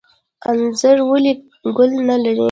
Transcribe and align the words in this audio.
انځر 0.49 0.97
ولې 1.09 1.33
ګل 1.77 1.91
نلري؟ 2.09 2.39